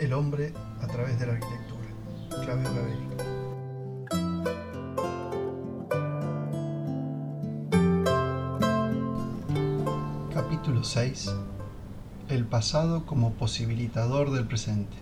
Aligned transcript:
El 0.00 0.14
hombre 0.14 0.54
a 0.80 0.86
través 0.86 1.20
de 1.20 1.26
la 1.26 1.34
arquitectura. 1.34 1.88
Claudio 2.30 2.70
Gaveric. 2.74 3.10
Capítulo 10.32 10.84
6. 10.84 11.34
El 12.30 12.46
pasado 12.46 13.04
como 13.04 13.32
posibilitador 13.34 14.30
del 14.30 14.46
presente. 14.46 14.96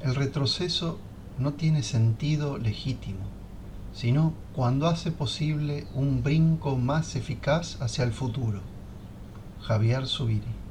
El 0.00 0.14
retroceso 0.14 0.98
no 1.38 1.52
tiene 1.52 1.82
sentido 1.82 2.56
legítimo, 2.56 3.26
sino 3.92 4.32
cuando 4.54 4.86
hace 4.86 5.12
posible 5.12 5.86
un 5.92 6.22
brinco 6.22 6.78
más 6.78 7.14
eficaz 7.14 7.76
hacia 7.82 8.04
el 8.04 8.14
futuro. 8.14 8.62
Javier 9.60 10.06
Zubiri. 10.06 10.61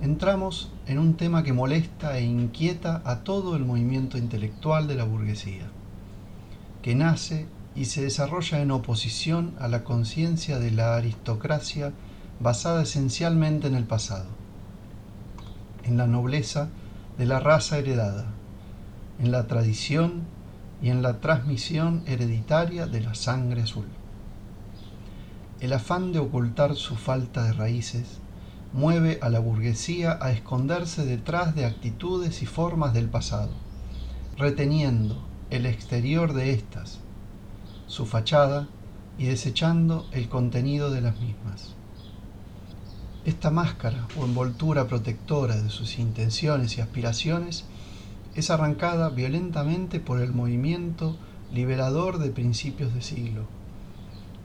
Entramos 0.00 0.70
en 0.86 0.98
un 0.98 1.14
tema 1.14 1.42
que 1.42 1.54
molesta 1.54 2.18
e 2.18 2.22
inquieta 2.22 3.00
a 3.06 3.24
todo 3.24 3.56
el 3.56 3.64
movimiento 3.64 4.18
intelectual 4.18 4.88
de 4.88 4.94
la 4.94 5.04
burguesía, 5.04 5.70
que 6.82 6.94
nace 6.94 7.46
y 7.74 7.86
se 7.86 8.02
desarrolla 8.02 8.60
en 8.60 8.72
oposición 8.72 9.54
a 9.58 9.68
la 9.68 9.84
conciencia 9.84 10.58
de 10.58 10.70
la 10.70 10.96
aristocracia 10.96 11.92
basada 12.40 12.82
esencialmente 12.82 13.68
en 13.68 13.74
el 13.74 13.84
pasado, 13.84 14.26
en 15.82 15.96
la 15.96 16.06
nobleza 16.06 16.68
de 17.16 17.24
la 17.24 17.40
raza 17.40 17.78
heredada, 17.78 18.26
en 19.18 19.32
la 19.32 19.46
tradición 19.46 20.24
y 20.82 20.90
en 20.90 21.00
la 21.00 21.20
transmisión 21.20 22.02
hereditaria 22.06 22.86
de 22.86 23.00
la 23.00 23.14
sangre 23.14 23.62
azul. 23.62 23.86
El 25.60 25.72
afán 25.72 26.12
de 26.12 26.18
ocultar 26.18 26.74
su 26.74 26.96
falta 26.96 27.44
de 27.44 27.54
raíces 27.54 28.20
mueve 28.72 29.18
a 29.22 29.28
la 29.28 29.38
burguesía 29.38 30.18
a 30.20 30.32
esconderse 30.32 31.04
detrás 31.04 31.54
de 31.54 31.64
actitudes 31.64 32.42
y 32.42 32.46
formas 32.46 32.92
del 32.92 33.08
pasado, 33.08 33.50
reteniendo 34.36 35.26
el 35.50 35.66
exterior 35.66 36.32
de 36.32 36.52
éstas, 36.52 37.00
su 37.86 38.06
fachada 38.06 38.68
y 39.18 39.26
desechando 39.26 40.06
el 40.12 40.28
contenido 40.28 40.90
de 40.90 41.00
las 41.00 41.18
mismas. 41.20 41.74
Esta 43.24 43.50
máscara 43.50 44.06
o 44.20 44.24
envoltura 44.24 44.86
protectora 44.86 45.60
de 45.60 45.70
sus 45.70 45.98
intenciones 45.98 46.76
y 46.76 46.80
aspiraciones 46.80 47.64
es 48.34 48.50
arrancada 48.50 49.08
violentamente 49.08 49.98
por 49.98 50.20
el 50.20 50.32
movimiento 50.32 51.16
liberador 51.52 52.18
de 52.18 52.30
principios 52.30 52.92
de 52.94 53.02
siglo, 53.02 53.46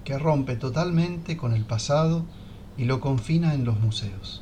que 0.04 0.18
rompe 0.18 0.56
totalmente 0.56 1.38
con 1.38 1.54
el 1.54 1.66
pasado 1.66 2.26
y 2.82 2.86
lo 2.86 3.00
confina 3.00 3.54
en 3.54 3.64
los 3.64 3.80
museos. 3.80 4.42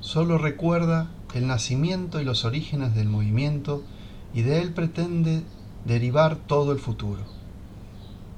Solo 0.00 0.38
recuerda 0.38 1.10
el 1.34 1.46
nacimiento 1.46 2.22
y 2.22 2.24
los 2.24 2.46
orígenes 2.46 2.94
del 2.94 3.10
movimiento 3.10 3.84
y 4.32 4.40
de 4.40 4.62
él 4.62 4.72
pretende 4.72 5.42
derivar 5.84 6.36
todo 6.36 6.72
el 6.72 6.78
futuro. 6.78 7.20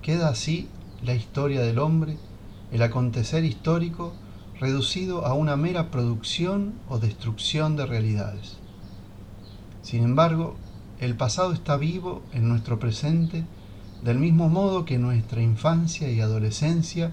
Queda 0.03 0.29
así 0.29 0.69
la 1.05 1.15
historia 1.15 1.61
del 1.61 1.79
hombre, 1.79 2.19
el 2.73 2.83
acontecer 2.83 3.45
histórico, 3.45 4.13
reducido 4.59 5.25
a 5.25 5.35
una 5.35 5.55
mera 5.55 5.93
producción 5.93 6.75
o 6.89 6.99
destrucción 6.99 7.77
de 7.77 7.87
realidades. 7.87 8.57
Sin 9.83 10.03
embargo, 10.03 10.57
el 10.99 11.15
pasado 11.15 11.53
está 11.53 11.77
vivo 11.77 12.23
en 12.33 12.49
nuestro 12.49 12.81
presente 12.81 13.45
del 14.03 14.19
mismo 14.19 14.49
modo 14.49 14.85
que 14.85 14.99
nuestra 14.99 15.41
infancia 15.43 16.11
y 16.11 16.21
adolescencia 16.21 17.13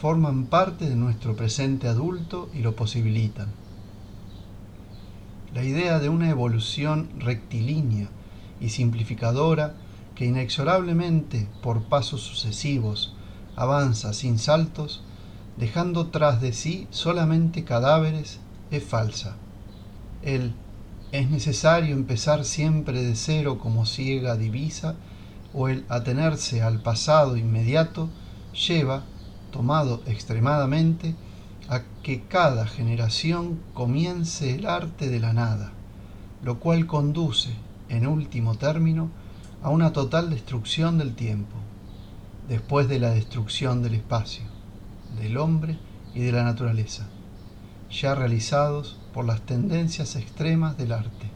forman 0.00 0.46
parte 0.46 0.88
de 0.88 0.94
nuestro 0.94 1.34
presente 1.34 1.88
adulto 1.88 2.48
y 2.54 2.60
lo 2.60 2.76
posibilitan. 2.76 3.48
La 5.52 5.64
idea 5.64 5.98
de 5.98 6.08
una 6.08 6.30
evolución 6.30 7.10
rectilínea 7.18 8.08
y 8.60 8.68
simplificadora 8.68 9.74
que 10.14 10.24
inexorablemente, 10.24 11.48
por 11.62 11.82
pasos 11.82 12.22
sucesivos, 12.22 13.14
avanza 13.56 14.12
sin 14.12 14.38
saltos, 14.38 15.02
dejando 15.56 16.06
tras 16.06 16.40
de 16.40 16.52
sí 16.52 16.86
solamente 16.90 17.64
cadáveres, 17.64 18.38
es 18.70 18.84
falsa. 18.84 19.34
El 20.22 20.54
es 21.10 21.28
necesario 21.28 21.94
empezar 21.94 22.44
siempre 22.44 23.02
de 23.02 23.16
cero 23.16 23.58
como 23.58 23.84
ciega 23.84 24.36
divisa, 24.36 24.94
o 25.52 25.68
el 25.68 25.84
atenerse 25.88 26.62
al 26.62 26.82
pasado 26.82 27.36
inmediato 27.36 28.10
lleva 28.52 29.02
tomado 29.50 30.02
extremadamente, 30.06 31.14
a 31.68 31.82
que 32.02 32.22
cada 32.22 32.66
generación 32.66 33.60
comience 33.74 34.54
el 34.54 34.66
arte 34.66 35.08
de 35.08 35.20
la 35.20 35.32
nada, 35.34 35.72
lo 36.42 36.58
cual 36.60 36.86
conduce, 36.86 37.50
en 37.90 38.06
último 38.06 38.56
término, 38.56 39.10
a 39.62 39.70
una 39.70 39.92
total 39.92 40.30
destrucción 40.30 40.96
del 40.96 41.14
tiempo, 41.14 41.56
después 42.48 42.88
de 42.88 42.98
la 42.98 43.10
destrucción 43.10 43.82
del 43.82 43.94
espacio, 43.94 44.44
del 45.20 45.36
hombre 45.36 45.78
y 46.14 46.20
de 46.20 46.32
la 46.32 46.42
naturaleza, 46.42 47.06
ya 47.90 48.14
realizados 48.14 48.98
por 49.12 49.26
las 49.26 49.42
tendencias 49.42 50.16
extremas 50.16 50.78
del 50.78 50.92
arte, 50.92 51.30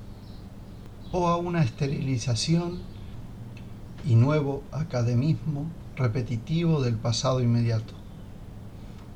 o 1.10 1.28
a 1.28 1.36
una 1.36 1.62
esterilización 1.62 2.80
y 4.06 4.14
nuevo 4.14 4.62
academismo 4.72 5.66
repetitivo 5.94 6.80
del 6.80 6.96
pasado 6.96 7.40
inmediato 7.40 8.01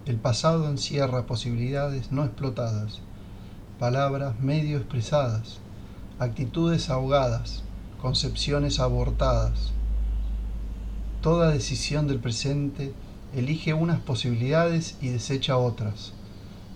el 0.06 0.18
pasado 0.18 0.68
encierra 0.68 1.26
posibilidades 1.26 2.12
no 2.12 2.24
explotadas, 2.24 3.00
palabras 3.80 4.38
medio 4.38 4.78
expresadas, 4.78 5.58
actitudes 6.20 6.90
ahogadas, 6.90 7.64
concepciones 8.00 8.78
abortadas. 8.78 9.72
Toda 11.22 11.50
decisión 11.50 12.06
del 12.06 12.20
presente 12.20 12.94
elige 13.34 13.74
unas 13.74 13.98
posibilidades 13.98 14.96
y 15.00 15.08
desecha 15.08 15.56
otras, 15.56 16.12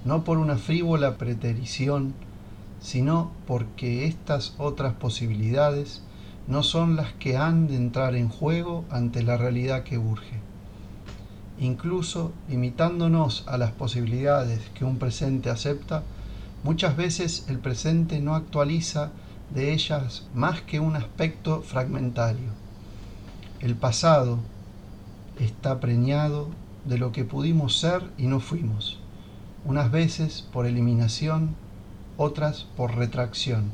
no 0.04 0.24
por 0.24 0.38
una 0.38 0.56
frívola 0.56 1.16
preterición, 1.16 2.14
sino 2.80 3.30
porque 3.46 4.06
estas 4.06 4.54
otras 4.58 4.94
posibilidades 4.94 6.02
no 6.48 6.64
son 6.64 6.96
las 6.96 7.12
que 7.12 7.36
han 7.36 7.68
de 7.68 7.76
entrar 7.76 8.16
en 8.16 8.28
juego 8.28 8.84
ante 8.90 9.22
la 9.22 9.36
realidad 9.36 9.84
que 9.84 9.98
urge 9.98 10.49
incluso 11.60 12.32
limitándonos 12.48 13.44
a 13.46 13.58
las 13.58 13.70
posibilidades 13.72 14.60
que 14.74 14.84
un 14.84 14.98
presente 14.98 15.50
acepta, 15.50 16.02
muchas 16.64 16.96
veces 16.96 17.44
el 17.48 17.58
presente 17.58 18.20
no 18.20 18.34
actualiza 18.34 19.10
de 19.54 19.72
ellas 19.72 20.26
más 20.34 20.62
que 20.62 20.80
un 20.80 20.96
aspecto 20.96 21.60
fragmentario. 21.60 22.48
El 23.60 23.74
pasado 23.76 24.38
está 25.38 25.80
preñado 25.80 26.48
de 26.86 26.96
lo 26.96 27.12
que 27.12 27.24
pudimos 27.24 27.78
ser 27.78 28.10
y 28.16 28.26
no 28.26 28.40
fuimos, 28.40 28.98
unas 29.66 29.90
veces 29.90 30.48
por 30.52 30.64
eliminación, 30.64 31.54
otras 32.16 32.66
por 32.76 32.96
retracción, 32.96 33.70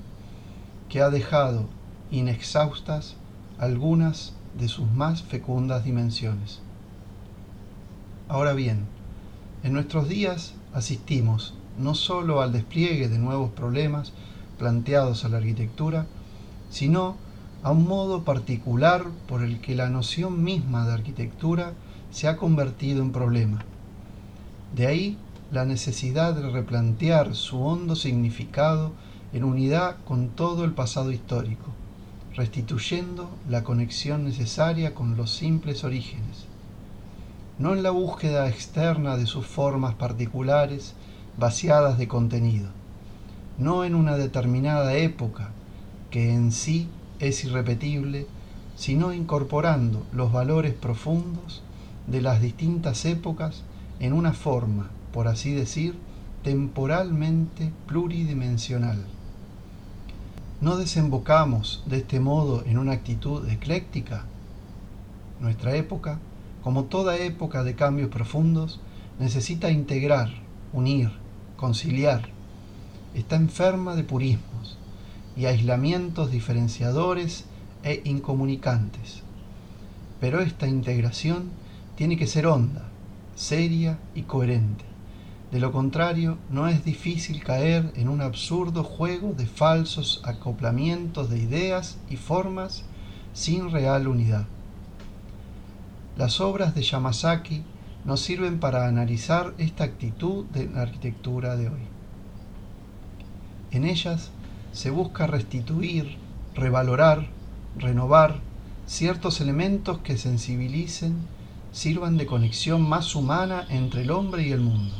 que 0.88 1.02
ha 1.02 1.10
dejado 1.10 1.66
inexhaustas 2.10 3.14
algunas 3.58 4.32
de 4.58 4.66
sus 4.66 4.90
más 4.90 5.22
fecundas 5.22 5.84
dimensiones. 5.84 6.65
Ahora 8.28 8.54
bien, 8.54 8.86
en 9.62 9.72
nuestros 9.72 10.08
días 10.08 10.54
asistimos 10.74 11.54
no 11.78 11.94
solo 11.94 12.42
al 12.42 12.52
despliegue 12.52 13.08
de 13.08 13.18
nuevos 13.18 13.52
problemas 13.52 14.12
planteados 14.58 15.24
a 15.24 15.28
la 15.28 15.36
arquitectura, 15.36 16.06
sino 16.68 17.14
a 17.62 17.70
un 17.70 17.86
modo 17.86 18.24
particular 18.24 19.04
por 19.28 19.44
el 19.44 19.60
que 19.60 19.76
la 19.76 19.90
noción 19.90 20.42
misma 20.42 20.84
de 20.84 20.94
arquitectura 20.94 21.74
se 22.10 22.26
ha 22.26 22.36
convertido 22.36 23.00
en 23.00 23.12
problema. 23.12 23.64
De 24.74 24.88
ahí 24.88 25.18
la 25.52 25.64
necesidad 25.64 26.34
de 26.34 26.50
replantear 26.50 27.36
su 27.36 27.62
hondo 27.62 27.94
significado 27.94 28.90
en 29.32 29.44
unidad 29.44 29.98
con 30.04 30.30
todo 30.30 30.64
el 30.64 30.72
pasado 30.72 31.12
histórico, 31.12 31.66
restituyendo 32.34 33.30
la 33.48 33.62
conexión 33.62 34.24
necesaria 34.24 34.96
con 34.96 35.16
los 35.16 35.30
simples 35.30 35.84
orígenes 35.84 36.48
no 37.58 37.72
en 37.72 37.82
la 37.82 37.90
búsqueda 37.90 38.48
externa 38.48 39.16
de 39.16 39.26
sus 39.26 39.46
formas 39.46 39.94
particulares 39.94 40.94
vaciadas 41.38 41.96
de 41.96 42.06
contenido, 42.06 42.68
no 43.58 43.84
en 43.84 43.94
una 43.94 44.16
determinada 44.16 44.94
época 44.94 45.50
que 46.10 46.34
en 46.34 46.52
sí 46.52 46.88
es 47.18 47.44
irrepetible, 47.44 48.26
sino 48.76 49.14
incorporando 49.14 50.06
los 50.12 50.32
valores 50.32 50.74
profundos 50.74 51.62
de 52.06 52.20
las 52.20 52.42
distintas 52.42 53.04
épocas 53.06 53.62
en 54.00 54.12
una 54.12 54.34
forma, 54.34 54.90
por 55.12 55.26
así 55.26 55.52
decir, 55.52 55.96
temporalmente 56.42 57.72
pluridimensional. 57.86 58.98
¿No 60.60 60.76
desembocamos 60.76 61.82
de 61.86 61.98
este 61.98 62.20
modo 62.20 62.64
en 62.66 62.78
una 62.78 62.92
actitud 62.92 63.48
ecléctica? 63.48 64.24
Nuestra 65.40 65.74
época 65.74 66.18
como 66.66 66.86
toda 66.86 67.16
época 67.16 67.62
de 67.62 67.76
cambios 67.76 68.08
profundos, 68.08 68.80
necesita 69.20 69.70
integrar, 69.70 70.30
unir, 70.72 71.12
conciliar. 71.56 72.30
está 73.14 73.36
enferma 73.36 73.94
de 73.94 74.02
purismos 74.02 74.76
y 75.36 75.46
aislamientos 75.46 76.32
diferenciadores 76.32 77.44
e 77.84 78.02
incomunicantes. 78.04 79.22
Pero 80.18 80.40
esta 80.40 80.66
integración 80.66 81.50
tiene 81.94 82.16
que 82.16 82.26
ser 82.26 82.48
honda, 82.48 82.88
seria 83.36 84.00
y 84.16 84.22
coherente. 84.22 84.84
De 85.52 85.60
lo 85.60 85.70
contrario, 85.70 86.36
no 86.50 86.66
es 86.66 86.84
difícil 86.84 87.44
caer 87.44 87.92
en 87.94 88.08
un 88.08 88.20
absurdo 88.20 88.82
juego 88.82 89.34
de 89.34 89.46
falsos 89.46 90.20
acoplamientos 90.24 91.30
de 91.30 91.38
ideas 91.38 91.98
y 92.10 92.16
formas 92.16 92.82
sin 93.34 93.70
real 93.70 94.08
unidad. 94.08 94.46
Las 96.16 96.40
obras 96.40 96.74
de 96.74 96.82
Yamazaki 96.82 97.62
nos 98.06 98.20
sirven 98.20 98.58
para 98.58 98.88
analizar 98.88 99.52
esta 99.58 99.84
actitud 99.84 100.46
de 100.46 100.66
la 100.66 100.80
arquitectura 100.80 101.56
de 101.56 101.68
hoy. 101.68 101.82
En 103.70 103.84
ellas 103.84 104.30
se 104.72 104.88
busca 104.88 105.26
restituir, 105.26 106.16
revalorar, 106.54 107.26
renovar 107.76 108.40
ciertos 108.86 109.42
elementos 109.42 109.98
que 109.98 110.16
sensibilicen, 110.16 111.16
sirvan 111.72 112.16
de 112.16 112.24
conexión 112.24 112.88
más 112.88 113.14
humana 113.14 113.66
entre 113.68 114.00
el 114.00 114.10
hombre 114.10 114.46
y 114.46 114.52
el 114.52 114.60
mundo. 114.60 114.94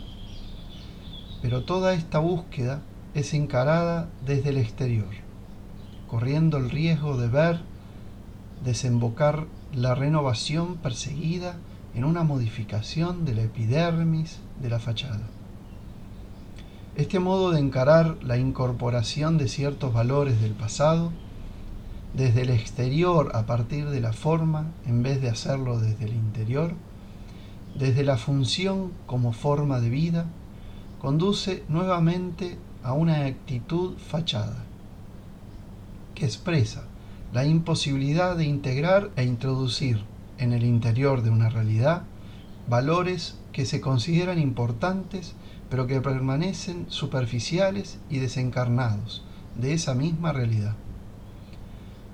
Pero 1.40 1.62
toda 1.62 1.94
esta 1.94 2.18
búsqueda 2.18 2.82
es 3.14 3.32
encarada 3.32 4.10
desde 4.26 4.50
el 4.50 4.58
exterior, 4.58 5.14
corriendo 6.08 6.58
el 6.58 6.68
riesgo 6.68 7.16
de 7.16 7.28
ver 7.28 7.60
desembocar 8.62 9.46
la 9.76 9.94
renovación 9.94 10.76
perseguida 10.76 11.56
en 11.94 12.04
una 12.04 12.24
modificación 12.24 13.26
de 13.26 13.34
la 13.34 13.42
epidermis 13.42 14.38
de 14.62 14.70
la 14.70 14.78
fachada. 14.78 15.28
Este 16.96 17.18
modo 17.18 17.50
de 17.50 17.60
encarar 17.60 18.16
la 18.22 18.38
incorporación 18.38 19.36
de 19.36 19.48
ciertos 19.48 19.92
valores 19.92 20.40
del 20.40 20.52
pasado 20.52 21.12
desde 22.14 22.40
el 22.40 22.50
exterior 22.50 23.32
a 23.34 23.44
partir 23.44 23.90
de 23.90 24.00
la 24.00 24.14
forma 24.14 24.72
en 24.86 25.02
vez 25.02 25.20
de 25.20 25.28
hacerlo 25.28 25.78
desde 25.78 26.06
el 26.06 26.14
interior, 26.14 26.72
desde 27.78 28.02
la 28.02 28.16
función 28.16 28.92
como 29.06 29.34
forma 29.34 29.78
de 29.80 29.90
vida, 29.90 30.24
conduce 31.02 31.64
nuevamente 31.68 32.56
a 32.82 32.94
una 32.94 33.26
actitud 33.26 33.98
fachada, 33.98 34.64
que 36.14 36.24
expresa 36.24 36.84
la 37.36 37.44
imposibilidad 37.44 38.34
de 38.34 38.46
integrar 38.46 39.10
e 39.14 39.22
introducir 39.22 40.02
en 40.38 40.54
el 40.54 40.64
interior 40.64 41.20
de 41.20 41.28
una 41.28 41.50
realidad 41.50 42.04
valores 42.66 43.36
que 43.52 43.66
se 43.66 43.82
consideran 43.82 44.38
importantes 44.38 45.34
pero 45.68 45.86
que 45.86 46.00
permanecen 46.00 46.86
superficiales 46.88 47.98
y 48.08 48.20
desencarnados 48.20 49.22
de 49.54 49.74
esa 49.74 49.94
misma 49.94 50.32
realidad. 50.32 50.76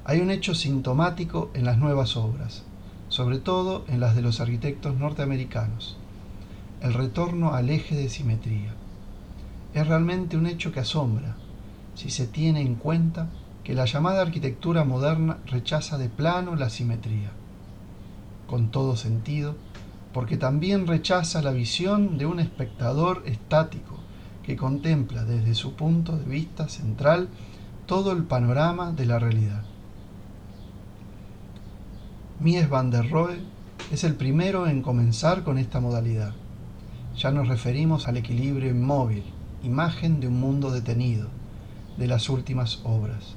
Hay 0.04 0.18
un 0.18 0.32
hecho 0.32 0.56
sintomático 0.56 1.52
en 1.54 1.66
las 1.66 1.78
nuevas 1.78 2.16
obras, 2.16 2.64
sobre 3.06 3.38
todo 3.38 3.84
en 3.86 4.00
las 4.00 4.16
de 4.16 4.22
los 4.22 4.40
arquitectos 4.40 4.96
norteamericanos, 4.96 5.98
el 6.80 6.94
retorno 6.94 7.54
al 7.54 7.70
eje 7.70 7.94
de 7.94 8.08
simetría. 8.08 8.74
Es 9.72 9.86
realmente 9.86 10.36
un 10.36 10.48
hecho 10.48 10.72
que 10.72 10.80
asombra, 10.80 11.36
si 11.94 12.10
se 12.10 12.26
tiene 12.26 12.60
en 12.60 12.74
cuenta 12.74 13.28
que 13.64 13.74
la 13.74 13.84
llamada 13.84 14.22
arquitectura 14.22 14.84
moderna 14.84 15.38
rechaza 15.46 15.98
de 15.98 16.08
plano 16.08 16.56
la 16.56 16.68
simetría, 16.68 17.30
con 18.46 18.70
todo 18.70 18.96
sentido, 18.96 19.56
porque 20.12 20.36
también 20.36 20.86
rechaza 20.86 21.42
la 21.42 21.52
visión 21.52 22.18
de 22.18 22.26
un 22.26 22.40
espectador 22.40 23.22
estático 23.26 23.96
que 24.42 24.56
contempla 24.56 25.24
desde 25.24 25.54
su 25.54 25.74
punto 25.74 26.16
de 26.16 26.24
vista 26.24 26.68
central 26.68 27.28
todo 27.86 28.12
el 28.12 28.24
panorama 28.24 28.92
de 28.92 29.06
la 29.06 29.18
realidad. 29.18 29.62
Mies 32.40 32.68
van 32.68 32.90
der 32.90 33.08
Rohe 33.08 33.38
es 33.92 34.04
el 34.04 34.14
primero 34.16 34.66
en 34.66 34.82
comenzar 34.82 35.44
con 35.44 35.58
esta 35.58 35.80
modalidad. 35.80 36.32
Ya 37.16 37.30
nos 37.30 37.46
referimos 37.46 38.08
al 38.08 38.16
equilibrio 38.16 38.70
inmóvil, 38.70 39.22
imagen 39.62 40.18
de 40.18 40.28
un 40.28 40.40
mundo 40.40 40.70
detenido, 40.70 41.28
de 41.98 42.08
las 42.08 42.28
últimas 42.28 42.80
obras. 42.84 43.36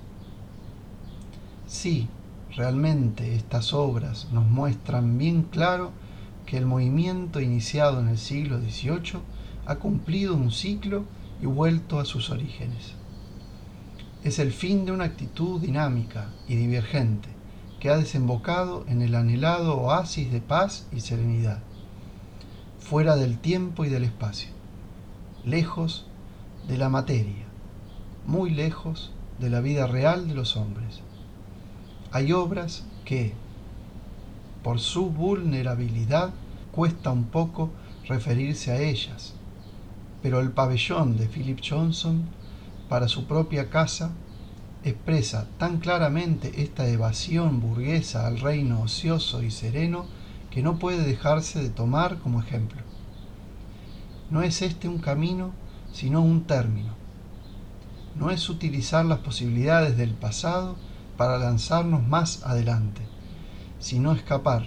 Sí, 1.78 2.08
realmente 2.56 3.36
estas 3.36 3.74
obras 3.74 4.30
nos 4.32 4.48
muestran 4.48 5.18
bien 5.18 5.44
claro 5.44 5.92
que 6.46 6.58
el 6.58 6.66
movimiento 6.66 7.42
iniciado 7.42 8.00
en 8.00 8.08
el 8.08 8.18
siglo 8.18 8.60
XVIII 8.62 9.20
ha 9.66 9.76
cumplido 9.76 10.36
un 10.36 10.52
ciclo 10.52 11.04
y 11.42 11.48
vuelto 11.48 12.00
a 12.00 12.06
sus 12.06 12.30
orígenes. 12.30 12.94
Es 14.24 14.40
el 14.40 14.54
fin 14.54 14.86
de 14.86 14.94
una 14.94 15.04
actitud 15.04 15.60
dinámica 15.60 16.30
y 16.48 16.56
divergente 16.56 17.28
que 17.82 17.90
ha 17.90 17.98
desembocado 17.98 18.86
en 18.88 19.02
el 19.02 19.14
anhelado 19.14 19.76
oasis 19.76 20.32
de 20.32 20.40
paz 20.40 20.88
y 20.94 21.02
serenidad, 21.02 21.60
fuera 22.80 23.18
del 23.18 23.38
tiempo 23.38 23.84
y 23.84 23.90
del 23.90 24.06
espacio, 24.06 24.50
lejos 25.44 26.08
de 26.70 26.78
la 26.78 26.88
materia, 26.88 27.46
muy 28.26 28.50
lejos 28.50 29.12
de 29.40 29.50
la 29.50 29.60
vida 29.60 29.88
real 29.88 30.30
de 30.30 30.36
los 30.36 30.56
hombres. 30.56 31.02
Hay 32.16 32.32
obras 32.32 32.86
que, 33.04 33.34
por 34.64 34.80
su 34.80 35.10
vulnerabilidad, 35.10 36.34
cuesta 36.72 37.12
un 37.12 37.26
poco 37.26 37.72
referirse 38.08 38.72
a 38.72 38.80
ellas, 38.80 39.34
pero 40.24 40.40
el 40.40 40.52
pabellón 40.52 41.18
de 41.18 41.28
Philip 41.28 41.60
Johnson 41.62 42.24
para 42.88 43.10
su 43.10 43.26
propia 43.26 43.70
casa 43.70 44.12
expresa 44.86 45.50
tan 45.58 45.80
claramente 45.80 46.64
esta 46.64 46.88
evasión 46.88 47.60
burguesa 47.60 48.28
al 48.28 48.40
reino 48.40 48.84
ocioso 48.84 49.44
y 49.44 49.52
sereno 49.52 50.06
que 50.52 50.64
no 50.64 50.80
puede 50.80 51.04
dejarse 51.04 51.62
de 51.62 51.70
tomar 51.70 52.20
como 52.20 52.40
ejemplo. 52.40 52.82
No 54.32 54.42
es 54.42 54.62
este 54.62 54.88
un 54.88 55.00
camino, 55.00 55.52
sino 55.92 56.22
un 56.22 56.46
término. 56.46 56.94
No 58.18 58.32
es 58.32 58.48
utilizar 58.48 59.04
las 59.04 59.20
posibilidades 59.20 59.98
del 59.98 60.12
pasado 60.12 60.78
para 61.18 61.38
lanzarnos 61.38 62.08
más 62.08 62.44
adelante, 62.44 63.02
sino 63.80 64.12
escapar, 64.12 64.64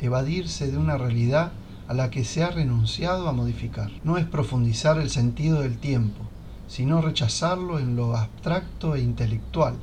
evadirse 0.00 0.70
de 0.70 0.78
una 0.78 0.98
realidad 0.98 1.52
a 1.88 1.94
la 1.94 2.10
que 2.10 2.24
se 2.24 2.42
ha 2.42 2.50
renunciado 2.50 3.28
a 3.28 3.32
modificar. 3.32 3.90
No 4.04 4.16
es 4.16 4.24
profundizar 4.24 4.98
el 4.98 5.10
sentido 5.10 5.60
del 5.60 5.78
tiempo, 5.78 6.22
sino 6.66 7.02
rechazarlo 7.02 7.78
en 7.78 7.96
lo 7.96 8.16
abstracto 8.16 8.94
e 8.94 9.00
intelectual 9.00 9.74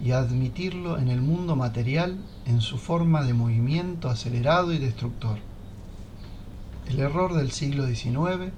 y 0.00 0.12
admitirlo 0.12 0.98
en 0.98 1.08
el 1.08 1.20
mundo 1.20 1.56
material 1.56 2.16
en 2.46 2.60
su 2.60 2.78
forma 2.78 3.24
de 3.24 3.34
movimiento 3.34 4.08
acelerado 4.08 4.72
y 4.72 4.78
destructor. 4.78 5.38
El 6.88 7.00
error 7.00 7.34
del 7.34 7.50
siglo 7.50 7.86
XIX 7.86 8.52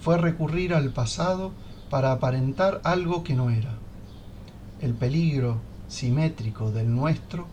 fue 0.00 0.16
recurrir 0.16 0.74
al 0.74 0.90
pasado 0.90 1.52
para 1.90 2.12
aparentar 2.12 2.80
algo 2.84 3.24
que 3.24 3.34
no 3.34 3.50
era. 3.50 3.74
El 4.80 4.94
peligro 4.94 5.60
simétrico 5.88 6.70
del 6.70 6.94
nuestro 6.94 7.46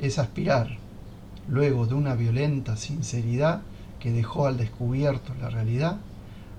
es 0.00 0.18
aspirar, 0.18 0.78
luego 1.48 1.86
de 1.86 1.94
una 1.94 2.14
violenta 2.14 2.76
sinceridad 2.76 3.62
que 4.00 4.12
dejó 4.12 4.46
al 4.46 4.56
descubierto 4.56 5.34
la 5.40 5.48
realidad, 5.48 5.98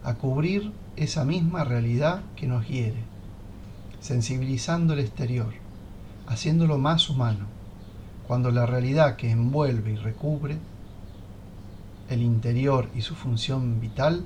a 0.03 0.15
cubrir 0.15 0.71
esa 0.95 1.25
misma 1.25 1.63
realidad 1.63 2.21
que 2.35 2.47
nos 2.47 2.67
hiere, 2.67 3.03
sensibilizando 3.99 4.93
el 4.93 4.99
exterior, 4.99 5.53
haciéndolo 6.27 6.77
más 6.77 7.09
humano, 7.09 7.45
cuando 8.27 8.51
la 8.51 8.65
realidad 8.65 9.15
que 9.15 9.31
envuelve 9.31 9.93
y 9.93 9.95
recubre 9.95 10.57
el 12.09 12.21
interior 12.21 12.89
y 12.95 13.01
su 13.01 13.15
función 13.15 13.79
vital 13.79 14.23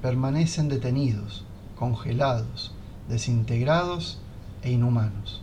permanecen 0.00 0.68
detenidos, 0.68 1.44
congelados, 1.76 2.74
desintegrados 3.08 4.20
e 4.62 4.72
inhumanos. 4.72 5.42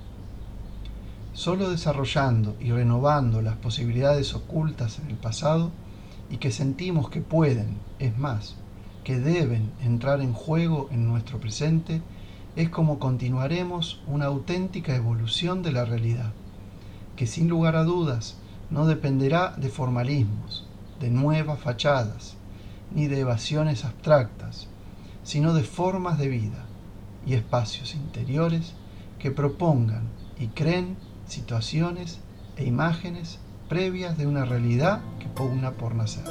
Solo 1.40 1.70
desarrollando 1.70 2.58
y 2.60 2.72
renovando 2.72 3.42
las 3.42 3.56
posibilidades 3.56 4.36
ocultas 4.36 5.00
en 5.00 5.10
el 5.10 5.16
pasado 5.16 5.72
y 6.30 6.36
que 6.36 6.52
sentimos 6.52 7.10
que 7.10 7.22
pueden, 7.22 7.78
es 7.98 8.18
más, 8.18 8.58
que 9.06 9.22
deben 9.22 9.72
entrar 9.82 10.20
en 10.20 10.34
juego 10.34 10.90
en 10.92 11.08
nuestro 11.08 11.40
presente, 11.40 12.02
es 12.58 12.68
como 12.68 13.00
continuaremos 13.00 14.04
una 14.06 14.26
auténtica 14.26 14.94
evolución 14.94 15.64
de 15.64 15.72
la 15.72 15.86
realidad, 15.86 16.34
que 17.16 17.26
sin 17.26 17.48
lugar 17.48 17.78
a 17.78 17.86
dudas 17.86 18.36
no 18.70 18.86
dependerá 18.86 19.54
de 19.56 19.70
formalismos, 19.70 20.68
de 21.00 21.10
nuevas 21.10 21.62
fachadas, 21.62 22.36
ni 22.94 23.08
de 23.08 23.22
evasiones 23.22 23.86
abstractas, 23.86 24.68
sino 25.24 25.54
de 25.54 25.64
formas 25.64 26.20
de 26.20 26.28
vida 26.28 26.66
y 27.26 27.36
espacios 27.36 27.96
interiores 27.96 28.74
que 29.20 29.32
propongan 29.32 30.10
y 30.38 30.48
creen 30.48 30.98
situaciones 31.30 32.20
e 32.58 32.66
imágenes 32.66 33.40
previas 33.70 34.18
de 34.18 34.28
una 34.28 34.46
realidad 34.46 35.02
que 35.20 35.28
pugna 35.28 35.72
por 35.72 35.96
nacer. 35.96 36.26